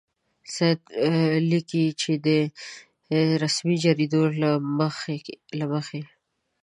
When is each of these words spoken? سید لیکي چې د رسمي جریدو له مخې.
سید 0.53 0.81
لیکي 1.49 1.85
چې 2.01 2.11
د 2.25 2.27
رسمي 3.43 3.77
جریدو 3.83 4.23
له 4.41 4.49
مخې. 5.75 6.01